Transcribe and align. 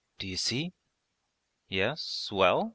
'D'you 0.17 0.35
see?' 0.35 0.73
'Yes, 1.69 2.29
well?' 2.31 2.69